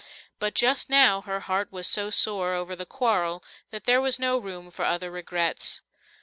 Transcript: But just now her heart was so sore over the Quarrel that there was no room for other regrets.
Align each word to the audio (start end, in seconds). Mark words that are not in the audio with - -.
But 0.39 0.55
just 0.55 0.89
now 0.89 1.21
her 1.21 1.41
heart 1.41 1.71
was 1.71 1.85
so 1.85 2.09
sore 2.09 2.55
over 2.55 2.75
the 2.75 2.87
Quarrel 2.87 3.43
that 3.69 3.83
there 3.83 4.01
was 4.01 4.17
no 4.17 4.39
room 4.39 4.71
for 4.71 4.83
other 4.83 5.11
regrets. 5.11 5.83